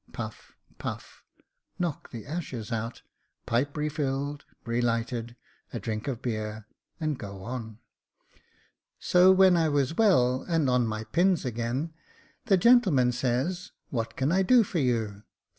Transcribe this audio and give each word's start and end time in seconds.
[Puff, 0.11 0.53
puff— 0.79 1.21
knock 1.77 2.09
the 2.09 2.25
ashes 2.25 2.71
out, 2.71 3.03
pipe 3.45 3.77
refilled, 3.77 4.45
relighted, 4.65 5.35
a 5.71 5.79
drink 5.79 6.07
of 6.07 6.23
beer, 6.23 6.65
and 6.99 7.19
go 7.19 7.43
on.] 7.43 7.77
So 8.97 9.31
v/hen 9.35 9.55
I 9.55 9.69
was 9.69 9.93
well, 9.95 10.41
and 10.41 10.67
on 10.71 10.87
my 10.87 11.03
pins 11.03 11.45
again, 11.45 11.93
the 12.45 12.57
gentleman 12.57 13.11
says,' 13.11 13.73
"What 13.91 14.15
can 14.17 14.31
I 14.31 14.41
do 14.41 14.63
for 14.63 14.79
you 14.79 15.21